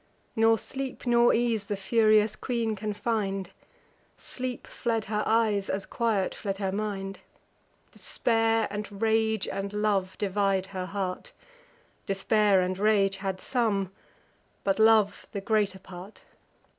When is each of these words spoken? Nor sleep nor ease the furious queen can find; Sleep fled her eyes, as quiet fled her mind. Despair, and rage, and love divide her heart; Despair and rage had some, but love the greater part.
Nor 0.35 0.57
sleep 0.57 1.05
nor 1.05 1.31
ease 1.31 1.65
the 1.65 1.77
furious 1.77 2.35
queen 2.35 2.75
can 2.75 2.91
find; 2.91 3.51
Sleep 4.17 4.65
fled 4.65 5.05
her 5.05 5.21
eyes, 5.27 5.69
as 5.69 5.85
quiet 5.85 6.33
fled 6.33 6.57
her 6.57 6.71
mind. 6.71 7.19
Despair, 7.91 8.67
and 8.71 8.99
rage, 8.99 9.47
and 9.47 9.71
love 9.71 10.17
divide 10.17 10.65
her 10.73 10.87
heart; 10.87 11.33
Despair 12.07 12.61
and 12.61 12.79
rage 12.79 13.17
had 13.17 13.39
some, 13.39 13.91
but 14.63 14.79
love 14.79 15.27
the 15.33 15.41
greater 15.41 15.77
part. 15.77 16.23